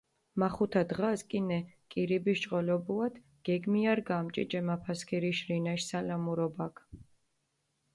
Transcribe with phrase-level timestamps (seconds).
[0.41, 1.59] მახუთა დღას, კინე
[1.93, 3.13] კირიბიშ ჭყოლობუათ,
[3.47, 6.75] გეგმიარგამჷ ჭიჭე მაფასქირიშ რინაშ სალამურობაქ.